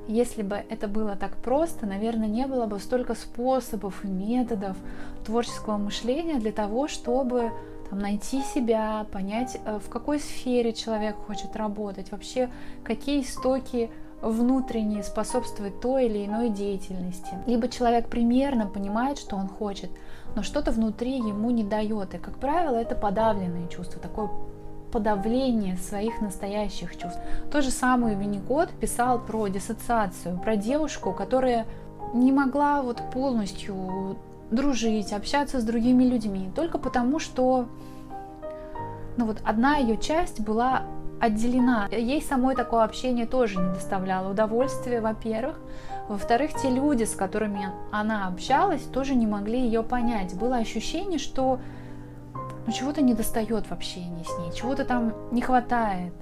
если 0.09 0.41
бы 0.41 0.55
это 0.69 0.87
было 0.87 1.15
так 1.15 1.35
просто, 1.37 1.85
наверное, 1.85 2.27
не 2.27 2.47
было 2.47 2.65
бы 2.65 2.79
столько 2.79 3.13
способов 3.13 4.03
и 4.03 4.07
методов 4.07 4.75
творческого 5.23 5.77
мышления 5.77 6.39
для 6.39 6.51
того, 6.51 6.87
чтобы 6.87 7.51
там, 7.89 7.99
найти 7.99 8.41
себя, 8.41 9.05
понять, 9.11 9.59
э, 9.63 9.79
в 9.79 9.87
какой 9.89 10.19
сфере 10.19 10.73
человек 10.73 11.15
хочет 11.27 11.55
работать, 11.55 12.11
вообще 12.11 12.49
какие 12.83 13.21
истоки 13.21 13.91
внутренние 14.21 15.03
способствуют 15.03 15.79
той 15.79 16.07
или 16.07 16.25
иной 16.25 16.49
деятельности. 16.49 17.37
Либо 17.45 17.67
человек 17.69 18.09
примерно 18.09 18.65
понимает, 18.65 19.19
что 19.19 19.35
он 19.35 19.47
хочет, 19.47 19.91
но 20.35 20.41
что-то 20.41 20.71
внутри 20.71 21.17
ему 21.17 21.51
не 21.51 21.63
дает. 21.63 22.15
И, 22.15 22.17
как 22.17 22.37
правило, 22.39 22.75
это 22.75 22.95
подавленные 22.95 23.69
чувства, 23.69 24.01
такое 24.01 24.29
подавление 24.91 25.77
своих 25.77 26.21
настоящих 26.21 26.97
чувств. 26.97 27.19
То 27.51 27.61
же 27.61 27.71
самое 27.71 28.15
Винникот 28.15 28.69
писал 28.71 29.19
про 29.19 29.47
диссоциацию, 29.47 30.39
про 30.39 30.55
девушку, 30.55 31.13
которая 31.13 31.65
не 32.13 32.31
могла 32.31 32.81
вот 32.81 33.01
полностью 33.13 34.17
дружить, 34.51 35.13
общаться 35.13 35.59
с 35.59 35.63
другими 35.63 36.03
людьми, 36.03 36.49
только 36.55 36.77
потому 36.77 37.19
что 37.19 37.67
ну 39.17 39.25
вот 39.25 39.37
одна 39.43 39.77
ее 39.77 39.97
часть 39.97 40.39
была 40.39 40.83
отделена. 41.19 41.87
Ей 41.91 42.21
самой 42.21 42.55
такое 42.55 42.83
общение 42.83 43.25
тоже 43.25 43.59
не 43.59 43.73
доставляло 43.73 44.31
удовольствия, 44.31 45.01
во-первых. 45.01 45.59
Во-вторых, 46.07 46.51
те 46.61 46.69
люди, 46.69 47.03
с 47.03 47.13
которыми 47.13 47.67
она 47.91 48.27
общалась, 48.27 48.81
тоже 48.81 49.15
не 49.15 49.27
могли 49.27 49.59
ее 49.59 49.83
понять. 49.83 50.33
Было 50.35 50.57
ощущение, 50.57 51.19
что 51.19 51.59
ну 52.69 52.75
чего-то 52.75 53.01
не 53.01 53.15
достает 53.15 53.65
в 53.65 53.71
общении 53.71 54.23
с 54.23 54.37
ней, 54.37 54.53
чего-то 54.53 54.85
там 54.85 55.15
не 55.31 55.41
хватает. 55.41 56.13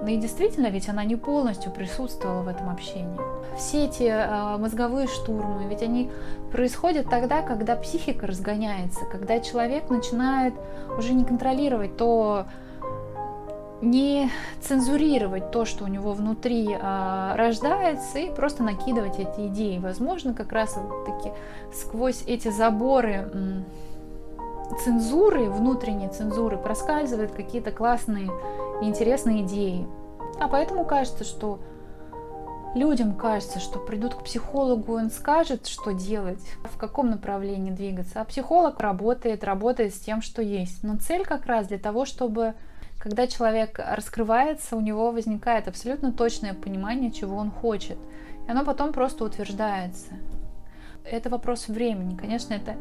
Ну 0.00 0.08
и 0.08 0.16
действительно, 0.16 0.66
ведь 0.66 0.88
она 0.88 1.04
не 1.04 1.14
полностью 1.14 1.70
присутствовала 1.70 2.42
в 2.42 2.48
этом 2.48 2.68
общении. 2.68 3.20
Все 3.56 3.84
эти 3.84 4.02
э, 4.02 4.56
мозговые 4.56 5.06
штурмы, 5.06 5.68
ведь 5.68 5.82
они 5.82 6.10
происходят 6.50 7.08
тогда, 7.08 7.42
когда 7.42 7.76
психика 7.76 8.26
разгоняется, 8.26 9.04
когда 9.04 9.38
человек 9.38 9.88
начинает 9.88 10.54
уже 10.98 11.14
не 11.14 11.24
контролировать 11.24 11.96
то, 11.96 12.46
не 13.80 14.30
цензурировать 14.60 15.52
то, 15.52 15.64
что 15.64 15.84
у 15.84 15.88
него 15.88 16.12
внутри 16.12 16.68
э, 16.72 17.34
рождается, 17.36 18.18
и 18.18 18.34
просто 18.34 18.64
накидывать 18.64 19.20
эти 19.20 19.46
идеи. 19.46 19.78
Возможно, 19.78 20.34
как 20.34 20.50
раз 20.50 20.76
таки 21.06 21.32
сквозь 21.72 22.24
эти 22.26 22.48
заборы 22.48 23.30
цензуры, 24.76 25.50
внутренней 25.50 26.08
цензуры 26.08 26.58
проскальзывают 26.58 27.32
какие-то 27.32 27.70
классные 27.70 28.30
и 28.82 28.84
интересные 28.86 29.42
идеи. 29.42 29.86
А 30.40 30.48
поэтому 30.48 30.84
кажется, 30.84 31.24
что 31.24 31.60
людям 32.74 33.14
кажется, 33.14 33.60
что 33.60 33.78
придут 33.78 34.14
к 34.14 34.22
психологу, 34.22 34.94
он 34.96 35.10
скажет, 35.10 35.66
что 35.66 35.92
делать, 35.92 36.42
в 36.64 36.76
каком 36.76 37.10
направлении 37.10 37.70
двигаться. 37.70 38.20
А 38.20 38.24
психолог 38.24 38.80
работает, 38.80 39.44
работает 39.44 39.94
с 39.94 40.00
тем, 40.00 40.22
что 40.22 40.42
есть. 40.42 40.82
Но 40.82 40.96
цель 40.96 41.24
как 41.24 41.46
раз 41.46 41.68
для 41.68 41.78
того, 41.78 42.04
чтобы 42.04 42.54
когда 42.98 43.28
человек 43.28 43.78
раскрывается, 43.78 44.76
у 44.76 44.80
него 44.80 45.12
возникает 45.12 45.68
абсолютно 45.68 46.12
точное 46.12 46.52
понимание, 46.52 47.12
чего 47.12 47.36
он 47.36 47.50
хочет. 47.50 47.96
И 48.46 48.50
оно 48.50 48.64
потом 48.64 48.92
просто 48.92 49.24
утверждается. 49.24 50.14
Это 51.04 51.30
вопрос 51.30 51.68
времени. 51.68 52.16
Конечно, 52.16 52.54
это 52.54 52.76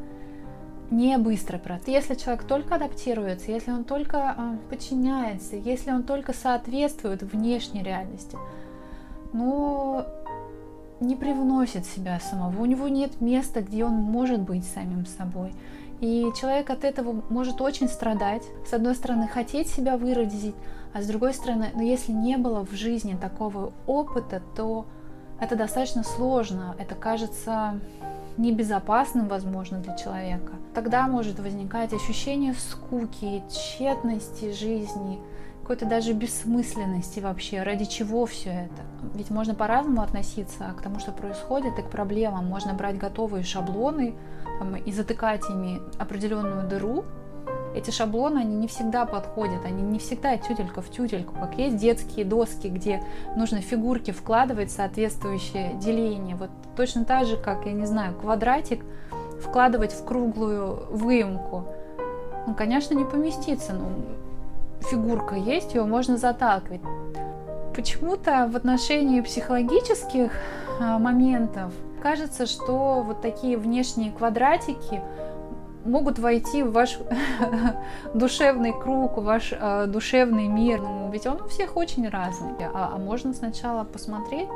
не 0.92 1.18
быстрый 1.18 1.58
процесс. 1.58 1.88
Если 1.88 2.16
человек 2.16 2.44
только 2.44 2.76
адаптируется, 2.76 3.52
если 3.52 3.72
он 3.72 3.84
только 3.84 4.36
э, 4.38 4.58
подчиняется, 4.70 5.56
если 5.56 5.92
он 5.92 6.04
только 6.04 6.34
соответствует 6.34 7.24
внешней 7.24 7.84
реальности, 7.84 8.38
но 9.34 10.06
не 11.00 11.16
привносит 11.16 11.86
себя 11.86 12.20
самого, 12.20 12.62
у 12.62 12.66
него 12.66 12.88
нет 12.88 13.22
места, 13.22 13.62
где 13.62 13.86
он 13.86 13.94
может 13.94 14.42
быть 14.42 14.66
самим 14.66 15.06
собой. 15.06 15.54
И 16.00 16.28
человек 16.40 16.70
от 16.70 16.84
этого 16.84 17.24
может 17.30 17.60
очень 17.60 17.88
страдать. 17.88 18.44
С 18.70 18.74
одной 18.74 18.96
стороны, 18.96 19.28
хотеть 19.28 19.68
себя 19.68 19.98
выразить, 19.98 20.56
а 20.94 21.02
с 21.02 21.08
другой 21.08 21.34
стороны, 21.34 21.70
ну, 21.74 21.82
если 21.82 22.12
не 22.12 22.38
было 22.38 22.66
в 22.66 22.72
жизни 22.74 23.18
такого 23.20 23.74
опыта, 23.88 24.42
то 24.56 24.86
это 25.40 25.56
достаточно 25.56 26.04
сложно. 26.04 26.76
Это 26.80 26.96
кажется 26.96 27.80
небезопасным, 28.38 29.28
возможно, 29.28 29.80
для 29.80 29.96
человека. 29.96 30.54
Тогда 30.74 31.08
может 31.08 31.40
возникать 31.40 31.94
ощущение 31.94 32.54
скуки, 32.54 33.44
тщетности 33.50 34.52
жизни, 34.52 35.20
какой-то 35.62 35.86
даже 35.86 36.14
бессмысленности 36.14 37.20
вообще, 37.20 37.62
ради 37.62 37.84
чего 37.84 38.26
все 38.26 38.50
это. 38.50 38.84
Ведь 39.16 39.30
можно 39.30 39.54
по-разному 39.54 40.02
относиться 40.02 40.74
к 40.78 40.82
тому, 40.82 41.00
что 41.00 41.12
происходит, 41.12 41.78
и 41.78 41.82
к 41.82 41.90
проблемам. 41.90 42.46
Можно 42.46 42.74
брать 42.74 42.98
готовые 42.98 43.44
шаблоны 43.44 44.16
там, 44.60 44.78
и 44.78 44.92
затыкать 44.94 45.44
ими 45.50 45.82
определенную 46.00 46.70
дыру, 46.70 47.04
эти 47.78 47.92
шаблоны, 47.92 48.40
они 48.40 48.56
не 48.56 48.68
всегда 48.68 49.06
подходят, 49.06 49.64
они 49.66 49.82
не 49.82 50.00
всегда 50.00 50.36
тютелька 50.38 50.82
в 50.82 50.90
тютельку, 50.90 51.34
как 51.36 51.58
есть 51.58 51.78
детские 51.78 52.26
доски, 52.26 52.68
где 52.68 53.04
нужно 53.36 53.62
фигурки 53.62 54.12
вкладывать 54.12 54.72
соответствующее 54.72 55.74
деление. 55.76 56.36
Вот 56.36 56.50
точно 56.76 57.06
так 57.06 57.26
же, 57.28 57.38
как, 57.38 57.66
я 57.66 57.74
не 57.74 57.86
знаю, 57.86 58.16
квадратик 58.16 58.84
вкладывать 59.42 59.94
в 59.94 60.04
круглую 60.04 60.88
выемку. 60.90 61.66
Ну, 62.48 62.56
конечно, 62.56 62.94
не 62.94 63.06
поместится, 63.06 63.74
но 63.74 63.90
фигурка 64.90 65.36
есть, 65.36 65.76
ее 65.76 65.84
можно 65.84 66.18
заталкивать. 66.18 66.82
Почему-то 67.76 68.50
в 68.52 68.56
отношении 68.56 69.22
психологических 69.22 70.32
а, 70.80 70.98
моментов 70.98 71.72
кажется, 72.02 72.46
что 72.46 73.04
вот 73.06 73.22
такие 73.22 73.58
внешние 73.58 74.12
квадратики 74.12 75.02
могут 75.88 76.20
войти 76.20 76.64
в 76.64 76.72
ваш 76.72 77.00
душевный 78.14 78.74
круг, 78.74 79.18
в 79.18 79.24
ваш 79.24 79.54
э, 79.54 79.86
душевный 79.88 80.48
мир. 80.48 80.82
Ну, 80.82 81.10
ведь 81.12 81.26
он 81.26 81.42
у 81.42 81.48
всех 81.48 81.78
очень 81.78 82.08
разный. 82.10 82.54
А, 82.74 82.92
а 82.94 82.98
можно 82.98 83.34
сначала 83.34 83.84
посмотреть, 83.84 84.50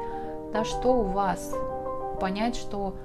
да, 0.54 0.64
что 0.64 0.94
у 0.94 1.04
вас, 1.04 1.54
понять, 2.20 2.56
что 2.56 2.96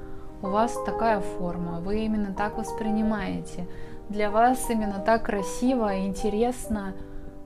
у 0.42 0.48
вас 0.48 0.76
такая 0.84 1.20
форма, 1.20 1.80
вы 1.80 2.04
именно 2.04 2.34
так 2.34 2.58
воспринимаете. 2.58 3.66
Для 4.08 4.30
вас 4.30 4.68
именно 4.70 5.00
так 5.00 5.24
красиво, 5.24 5.98
интересно, 5.98 6.94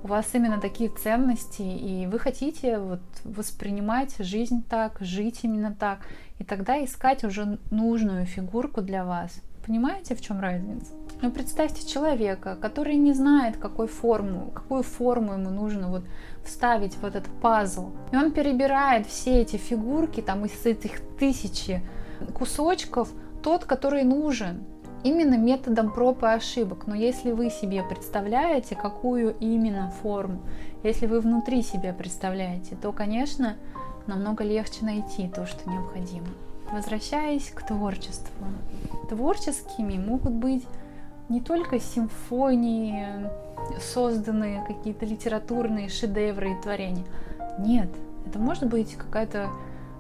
у 0.03 0.09
вас 0.09 0.27
именно 0.35 0.61
такие 0.61 0.91
ценности, 0.91 1.63
и 1.63 2.07
вы 2.07 2.19
хотите 2.19 2.79
вот 2.79 3.01
воспринимать 3.25 4.17
жизнь 4.19 4.65
так, 4.69 4.97
жить 5.01 5.41
именно 5.43 5.75
так, 5.75 6.01
и 6.39 6.45
тогда 6.45 6.83
искать 6.83 7.23
уже 7.25 7.59
нужную 7.71 8.27
фигурку 8.27 8.81
для 8.81 9.05
вас. 9.05 9.41
Понимаете, 9.67 10.15
в 10.15 10.21
чем 10.21 10.41
разница? 10.41 10.93
Ну, 11.23 11.31
представьте 11.31 11.87
человека, 11.87 12.57
который 12.61 12.97
не 12.97 13.13
знает, 13.13 13.59
какой 13.59 13.89
форму, 13.89 14.51
какую 14.55 14.83
форму 14.83 15.35
ему 15.35 15.51
нужно 15.51 15.89
вот 15.89 16.03
вставить 16.45 16.97
в 16.97 17.05
этот 17.05 17.27
пазл. 17.43 17.91
И 18.11 18.17
он 18.17 18.33
перебирает 18.33 19.07
все 19.07 19.43
эти 19.43 19.57
фигурки, 19.57 20.23
там 20.23 20.47
из 20.47 20.65
этих 20.65 21.01
тысячи 21.19 21.83
кусочков, 22.35 23.11
тот, 23.43 23.65
который 23.65 24.03
нужен 24.05 24.65
именно 25.05 25.37
методом 25.37 25.93
проб 25.93 26.23
и 26.23 26.27
ошибок. 26.27 26.87
Но 26.87 26.95
если 26.95 27.33
вы 27.33 27.51
себе 27.51 27.83
представляете, 27.83 28.77
какую 28.77 29.37
именно 29.41 29.91
форму, 30.03 30.41
если 30.83 31.07
вы 31.07 31.21
внутри 31.21 31.63
себя 31.63 31.93
представляете, 31.93 32.77
то, 32.81 32.93
конечно, 32.93 33.57
намного 34.07 34.43
легче 34.43 34.85
найти 34.85 35.29
то, 35.29 35.47
что 35.47 35.69
необходимо. 35.69 36.29
Возвращаясь 36.73 37.51
к 37.51 37.67
творчеству. 37.67 38.47
Творческими 39.09 39.99
могут 39.99 40.33
быть 40.33 40.65
не 41.29 41.41
только 41.41 41.81
симфонии, 41.81 43.07
созданные 43.81 44.65
какие-то 44.67 45.07
литературные 45.07 45.89
шедевры 45.89 46.53
и 46.53 46.61
творения. 46.61 47.05
Нет, 47.59 47.89
это 48.27 48.39
может 48.39 48.65
быть 48.65 48.95
какая-то 48.95 49.49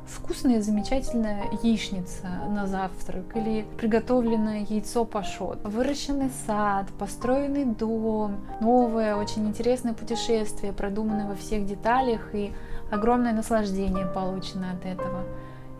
вкусная, 0.06 0.60
замечательная 0.60 1.44
яичница 1.62 2.28
на 2.48 2.66
завтрак 2.66 3.36
или 3.36 3.64
приготовленное 3.78 4.66
яйцо 4.68 5.04
пашот, 5.04 5.60
выращенный 5.62 6.30
сад, 6.46 6.86
построенный 6.98 7.64
дом, 7.64 8.36
новое, 8.60 9.14
очень 9.16 9.46
интересное 9.46 9.94
путешествие, 9.94 10.72
продуманное 10.72 11.28
во 11.28 11.36
всех 11.36 11.66
деталях 11.66 12.34
и 12.34 12.52
огромное 12.90 13.32
наслаждение 13.32 14.06
получено 14.06 14.72
от 14.72 14.84
этого. 14.84 15.24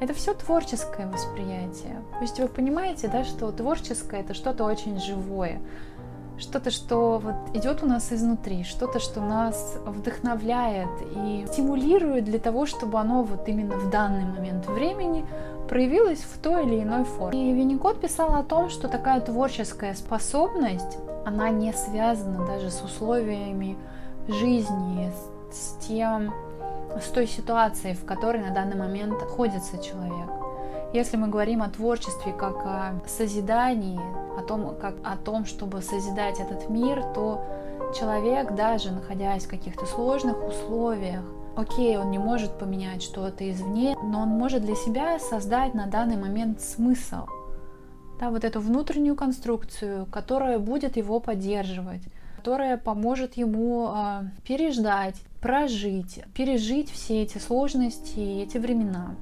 Это 0.00 0.14
все 0.14 0.32
творческое 0.32 1.06
восприятие. 1.06 2.02
То 2.14 2.22
есть 2.22 2.40
вы 2.40 2.48
понимаете, 2.48 3.08
да, 3.08 3.22
что 3.22 3.52
творческое 3.52 4.22
это 4.22 4.32
что-то 4.32 4.64
очень 4.64 4.98
живое, 4.98 5.60
что-то, 6.38 6.70
что 6.70 7.18
вот 7.18 7.54
идет 7.54 7.82
у 7.82 7.86
нас 7.86 8.10
изнутри, 8.10 8.64
что-то, 8.64 8.98
что 8.98 9.20
нас 9.20 9.76
вдохновляет 9.84 10.88
и 11.14 11.44
стимулирует 11.52 12.24
для 12.24 12.38
того, 12.38 12.64
чтобы 12.64 12.98
оно 12.98 13.22
вот 13.22 13.46
именно 13.46 13.76
в 13.76 13.90
данный 13.90 14.24
момент 14.24 14.66
времени 14.66 15.26
проявилось 15.68 16.20
в 16.20 16.38
той 16.38 16.64
или 16.64 16.82
иной 16.82 17.04
форме. 17.04 17.50
И 17.50 17.52
Винникот 17.52 18.00
писал 18.00 18.34
о 18.34 18.42
том, 18.42 18.70
что 18.70 18.88
такая 18.88 19.20
творческая 19.20 19.94
способность, 19.94 20.98
она 21.26 21.50
не 21.50 21.72
связана 21.74 22.46
даже 22.46 22.70
с 22.70 22.82
условиями 22.82 23.76
жизни, 24.26 25.12
с 25.52 25.76
тем, 25.86 26.32
с 26.98 27.08
той 27.08 27.26
ситуацией, 27.26 27.94
в 27.94 28.04
которой 28.04 28.42
на 28.42 28.50
данный 28.50 28.76
момент 28.76 29.20
находится 29.20 29.78
человек. 29.78 30.30
Если 30.92 31.16
мы 31.16 31.28
говорим 31.28 31.62
о 31.62 31.68
творчестве 31.68 32.32
как 32.32 32.56
о 32.64 33.00
созидании, 33.06 34.00
о 34.38 34.42
том, 34.42 34.74
как 34.80 34.94
о 35.04 35.16
том, 35.16 35.44
чтобы 35.44 35.82
созидать 35.82 36.40
этот 36.40 36.68
мир, 36.68 37.04
то 37.14 37.44
человек, 37.96 38.54
даже 38.54 38.90
находясь 38.90 39.44
в 39.44 39.48
каких-то 39.48 39.86
сложных 39.86 40.44
условиях, 40.44 41.22
окей, 41.56 41.96
он 41.96 42.10
не 42.10 42.18
может 42.18 42.58
поменять 42.58 43.02
что-то 43.02 43.48
извне, 43.50 43.96
но 44.02 44.22
он 44.22 44.28
может 44.28 44.64
для 44.64 44.74
себя 44.74 45.18
создать 45.18 45.74
на 45.74 45.86
данный 45.86 46.16
момент 46.16 46.60
смысл. 46.60 47.26
Да, 48.18 48.30
вот 48.30 48.44
эту 48.44 48.60
внутреннюю 48.60 49.16
конструкцию, 49.16 50.06
которая 50.06 50.58
будет 50.58 50.96
его 50.96 51.20
поддерживать, 51.20 52.02
которая 52.40 52.78
поможет 52.78 53.34
ему 53.34 53.92
э, 53.94 54.22
переждать, 54.44 55.16
прожить, 55.42 56.24
пережить 56.32 56.90
все 56.90 57.22
эти 57.22 57.36
сложности 57.36 58.18
и 58.18 58.40
эти 58.40 58.56
времена. 58.56 59.14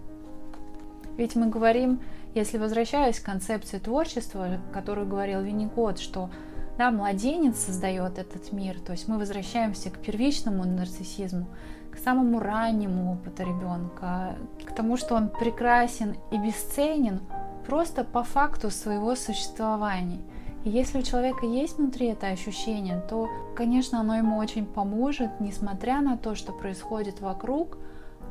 Ведь 1.17 1.35
мы 1.35 1.49
говорим, 1.49 1.99
если 2.37 2.59
возвращаясь 2.59 3.19
к 3.19 3.25
концепции 3.25 3.79
творчества, 3.79 4.61
которую 4.73 5.09
говорил 5.09 5.41
Винникот, 5.41 5.99
что 5.99 6.31
да, 6.79 6.92
младенец 6.92 7.59
создает 7.59 8.21
этот 8.21 8.53
мир, 8.53 8.79
то 8.79 8.92
есть 8.92 9.09
мы 9.09 9.19
возвращаемся 9.19 9.90
к 9.90 9.99
первичному 9.99 10.64
нарциссизму, 10.64 11.49
к 11.90 11.99
самому 11.99 12.38
раннему 12.38 13.14
опыту 13.14 13.42
ребенка, 13.42 14.37
к 14.64 14.73
тому, 14.77 14.97
что 14.97 15.16
он 15.16 15.29
прекрасен 15.29 16.14
и 16.31 16.38
бесценен 16.38 17.21
просто 17.66 18.05
по 18.05 18.23
факту 18.23 18.71
своего 18.71 19.16
существования. 19.16 20.21
И 20.64 20.71
если 20.71 20.99
у 20.99 21.03
человека 21.03 21.47
есть 21.47 21.79
внутри 21.79 22.07
это 22.09 22.29
ощущение, 22.29 23.01
то, 23.09 23.29
конечно, 23.55 24.01
оно 24.01 24.16
ему 24.16 24.37
очень 24.37 24.66
поможет, 24.66 25.31
несмотря 25.40 26.01
на 26.01 26.16
то, 26.16 26.35
что 26.35 26.53
происходит 26.53 27.21
вокруг, 27.21 27.79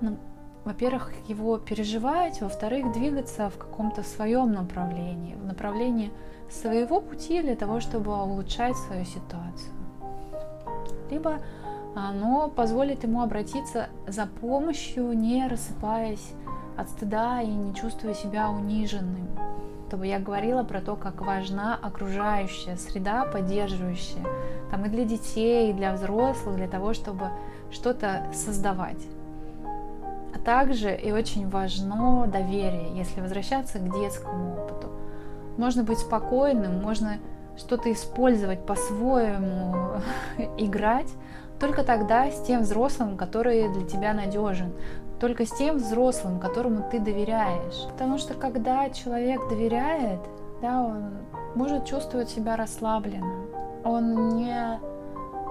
ну, 0.01 0.17
во-первых, 0.65 1.13
его 1.29 1.57
переживать, 1.57 2.41
во-вторых, 2.41 2.91
двигаться 2.91 3.49
в 3.49 3.57
каком-то 3.57 4.03
своем 4.03 4.51
направлении, 4.51 5.35
в 5.35 5.45
направлении 5.45 6.11
своего 6.49 6.99
пути 6.99 7.41
для 7.41 7.55
того, 7.55 7.79
чтобы 7.79 8.13
улучшать 8.21 8.75
свою 8.75 9.05
ситуацию. 9.05 9.71
Либо 11.09 11.39
оно 11.95 12.49
позволит 12.49 13.03
ему 13.03 13.21
обратиться 13.21 13.87
за 14.07 14.27
помощью, 14.27 15.13
не 15.13 15.47
рассыпаясь 15.47 16.33
от 16.77 16.89
стыда 16.89 17.41
и 17.41 17.47
не 17.47 17.73
чувствуя 17.73 18.13
себя 18.13 18.49
униженным. 18.49 19.27
Чтобы 19.87 20.07
я 20.07 20.19
говорила 20.19 20.63
про 20.63 20.81
то, 20.81 20.97
как 20.97 21.21
важна 21.21 21.79
окружающая 21.81 22.75
среда, 22.75 23.23
поддерживающая, 23.23 24.21
там 24.69 24.85
и 24.85 24.89
для 24.89 25.05
детей, 25.05 25.69
и 25.69 25.73
для 25.73 25.93
взрослых, 25.93 26.57
для 26.57 26.67
того, 26.67 26.93
чтобы 26.93 27.29
что-то 27.71 28.25
создавать. 28.33 29.01
А 30.35 30.39
также 30.43 30.93
и 30.93 31.13
очень 31.13 31.49
важно 31.49 32.27
доверие, 32.27 32.97
если 32.97 33.21
возвращаться 33.21 33.79
к 33.79 33.93
детскому 33.97 34.55
опыту. 34.55 34.89
Можно 35.57 35.83
быть 35.83 35.99
спокойным, 35.99 36.81
можно 36.81 37.19
что-то 37.55 37.89
использовать 37.93 38.65
по-своему, 38.65 40.01
играть, 40.57 41.09
только 41.61 41.85
тогда 41.85 42.29
с 42.29 42.45
тем 42.45 42.63
взрослым, 42.63 43.15
который 43.15 43.69
для 43.69 43.85
тебя 43.85 44.13
надежен, 44.13 44.73
только 45.19 45.45
с 45.45 45.51
тем 45.51 45.77
взрослым, 45.77 46.39
которому 46.39 46.89
ты 46.89 46.99
доверяешь. 46.99 47.85
Потому 47.91 48.17
что 48.17 48.33
когда 48.33 48.89
человек 48.89 49.47
доверяет, 49.49 50.19
да, 50.61 50.81
он 50.81 51.17
может 51.55 51.85
чувствовать 51.85 52.29
себя 52.29 52.55
расслабленным. 52.55 53.47
Он 53.83 54.35
не 54.35 54.79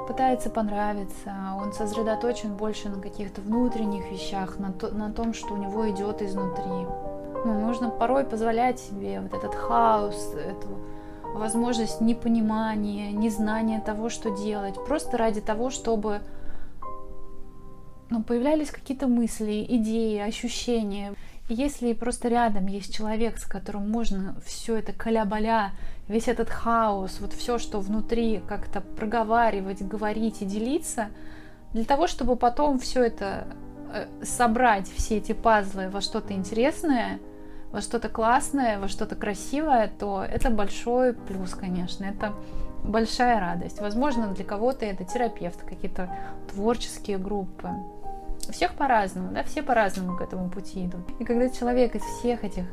пытается 0.06 0.50
понравиться, 0.50 1.32
он 1.60 1.72
сосредоточен 1.72 2.54
больше 2.54 2.88
на 2.88 3.00
каких-то 3.00 3.40
внутренних 3.40 4.10
вещах, 4.10 4.58
на, 4.58 4.72
то, 4.72 4.88
на 4.94 5.12
том, 5.12 5.34
что 5.34 5.54
у 5.54 5.56
него 5.56 5.90
идет 5.90 6.22
изнутри. 6.22 6.86
Ну, 7.44 7.60
нужно 7.66 7.90
порой 7.90 8.24
позволять 8.24 8.78
себе 8.78 9.20
вот 9.20 9.34
этот 9.34 9.54
хаос, 9.54 10.34
эту 10.34 10.68
возможность 11.34 12.00
непонимания, 12.00 13.10
незнания 13.10 13.80
того, 13.80 14.08
что 14.08 14.30
делать, 14.30 14.74
просто 14.86 15.16
ради 15.16 15.40
того, 15.40 15.70
чтобы 15.70 16.20
ну, 18.10 18.22
появлялись 18.22 18.70
какие-то 18.70 19.08
мысли, 19.08 19.64
идеи, 19.68 20.18
ощущения. 20.18 21.14
И 21.48 21.54
если 21.54 21.92
просто 21.92 22.28
рядом 22.28 22.66
есть 22.66 22.94
человек, 22.94 23.38
с 23.38 23.44
которым 23.44 23.90
можно 23.90 24.36
все 24.44 24.76
это 24.76 24.92
каля-баля 24.92 25.72
весь 26.08 26.28
этот 26.28 26.50
хаос, 26.50 27.18
вот 27.20 27.32
все, 27.32 27.58
что 27.58 27.80
внутри 27.80 28.42
как-то 28.48 28.80
проговаривать, 28.80 29.82
говорить 29.82 30.42
и 30.42 30.44
делиться, 30.44 31.08
для 31.72 31.84
того, 31.84 32.06
чтобы 32.06 32.36
потом 32.36 32.78
все 32.78 33.04
это 33.04 33.46
э, 33.92 34.06
собрать, 34.24 34.88
все 34.88 35.18
эти 35.18 35.32
пазлы 35.32 35.88
во 35.88 36.00
что-то 36.00 36.32
интересное, 36.32 37.20
во 37.70 37.80
что-то 37.80 38.08
классное, 38.08 38.78
во 38.78 38.88
что-то 38.88 39.16
красивое, 39.16 39.90
то 39.98 40.24
это 40.24 40.50
большой 40.50 41.12
плюс, 41.12 41.54
конечно, 41.54 42.04
это 42.04 42.32
большая 42.82 43.40
радость. 43.40 43.80
Возможно, 43.80 44.28
для 44.28 44.44
кого-то 44.44 44.84
это 44.84 45.04
терапевт, 45.04 45.62
какие-то 45.62 46.08
творческие 46.48 47.18
группы. 47.18 47.68
У 48.48 48.52
всех 48.52 48.74
по-разному, 48.74 49.32
да, 49.32 49.42
все 49.42 49.62
по-разному 49.62 50.16
к 50.16 50.20
этому 50.20 50.48
пути 50.48 50.86
идут. 50.86 51.02
И 51.18 51.24
когда 51.24 51.48
человек 51.48 51.94
из 51.96 52.02
всех 52.02 52.44
этих 52.44 52.64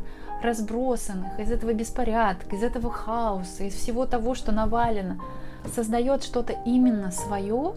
разбросанных, 0.42 1.40
из 1.40 1.52
этого 1.52 1.74
беспорядка, 1.74 2.56
из 2.56 2.64
этого 2.64 2.92
хаоса, 2.92 3.64
из 3.64 3.74
всего 3.74 4.06
того, 4.06 4.36
что 4.36 4.52
навалено, 4.52 5.20
создает 5.74 6.24
что-то 6.24 6.54
именно 6.66 7.12
свое, 7.12 7.74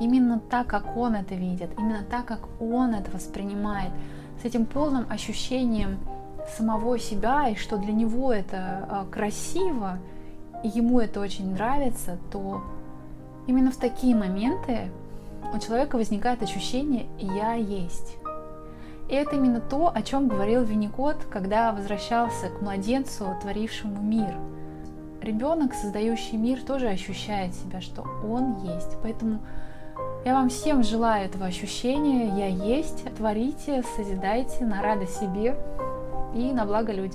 именно 0.00 0.40
так, 0.40 0.66
как 0.68 0.96
он 0.96 1.14
это 1.14 1.34
видит, 1.34 1.70
именно 1.78 2.04
так, 2.08 2.26
как 2.26 2.40
он 2.60 2.94
это 2.94 3.10
воспринимает, 3.10 3.90
с 4.40 4.44
этим 4.44 4.66
полным 4.66 5.06
ощущением 5.10 5.98
самого 6.56 6.98
себя 6.98 7.48
и 7.48 7.54
что 7.56 7.76
для 7.78 7.92
него 7.92 8.32
это 8.32 8.86
а, 8.88 9.06
красиво 9.10 9.98
и 10.62 10.68
ему 10.68 11.00
это 11.00 11.20
очень 11.20 11.52
нравится, 11.52 12.18
то 12.30 12.62
именно 13.46 13.70
в 13.70 13.76
такие 13.76 14.14
моменты 14.14 14.90
у 15.52 15.58
человека 15.58 15.96
возникает 15.96 16.42
ощущение 16.42 17.06
«я 17.18 17.54
есть». 17.54 18.16
И 19.08 19.14
это 19.14 19.36
именно 19.36 19.60
то, 19.60 19.92
о 19.94 20.02
чем 20.02 20.28
говорил 20.28 20.62
Винникот, 20.62 21.26
когда 21.30 21.72
возвращался 21.72 22.48
к 22.48 22.62
младенцу, 22.62 23.36
творившему 23.42 24.00
мир. 24.00 24.34
Ребенок, 25.20 25.74
создающий 25.74 26.38
мир, 26.38 26.62
тоже 26.62 26.88
ощущает 26.88 27.54
себя, 27.54 27.80
что 27.80 28.02
он 28.26 28.56
есть. 28.64 28.96
Поэтому 29.02 29.40
я 30.24 30.34
вам 30.34 30.48
всем 30.48 30.82
желаю 30.82 31.26
этого 31.26 31.46
ощущения 31.46 32.28
«я 32.38 32.46
есть». 32.46 33.04
Творите, 33.16 33.82
созидайте 33.94 34.64
на 34.64 34.80
радость 34.80 35.20
себе 35.20 35.56
и 36.34 36.50
на 36.52 36.64
благо 36.64 36.92
людям. 36.92 37.12